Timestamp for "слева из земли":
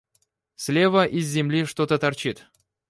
0.55-1.63